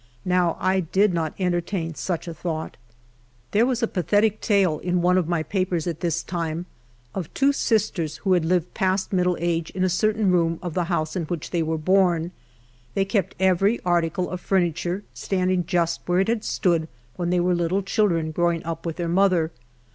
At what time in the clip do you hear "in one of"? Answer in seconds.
4.79-5.27